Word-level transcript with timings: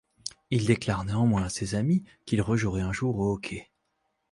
Il 0.49 0.65
déclare 0.65 1.05
néanmoins 1.05 1.43
à 1.43 1.49
ses 1.49 1.75
amis 1.75 2.03
qu'il 2.25 2.41
rejouerait 2.41 2.81
un 2.81 2.91
jour 2.91 3.19
au 3.19 3.31
hockey. 3.33 3.69